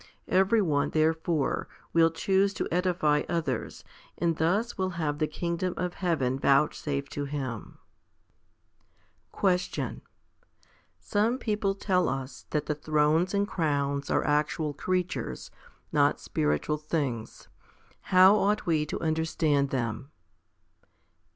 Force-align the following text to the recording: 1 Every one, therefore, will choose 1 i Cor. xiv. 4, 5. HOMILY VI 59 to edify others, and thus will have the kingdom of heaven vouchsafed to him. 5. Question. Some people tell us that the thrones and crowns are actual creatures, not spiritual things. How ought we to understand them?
1 0.25 0.35
Every 0.35 0.63
one, 0.63 0.89
therefore, 0.89 1.67
will 1.93 2.09
choose 2.09 2.59
1 2.59 2.69
i 2.71 2.81
Cor. 2.81 2.81
xiv. 2.81 2.83
4, 2.83 2.93
5. 2.93 3.01
HOMILY 3.03 3.21
VI 3.21 3.21
59 3.21 3.25
to 3.27 3.29
edify 3.37 3.37
others, 3.61 3.83
and 4.17 4.35
thus 4.37 4.75
will 4.79 4.89
have 4.89 5.19
the 5.19 5.27
kingdom 5.27 5.73
of 5.77 5.93
heaven 5.93 6.39
vouchsafed 6.39 7.11
to 7.11 7.25
him. 7.25 7.77
5. 9.31 9.31
Question. 9.31 10.01
Some 10.97 11.37
people 11.37 11.75
tell 11.75 12.09
us 12.09 12.47
that 12.49 12.65
the 12.65 12.73
thrones 12.73 13.35
and 13.35 13.47
crowns 13.47 14.09
are 14.09 14.25
actual 14.25 14.73
creatures, 14.73 15.51
not 15.91 16.19
spiritual 16.19 16.77
things. 16.77 17.47
How 18.09 18.35
ought 18.37 18.65
we 18.65 18.87
to 18.87 18.99
understand 19.01 19.69
them? 19.69 20.09